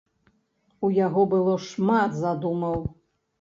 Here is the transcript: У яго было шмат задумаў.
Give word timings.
У 0.87 0.89
яго 0.99 1.25
было 1.33 1.53
шмат 1.67 2.17
задумаў. 2.23 2.81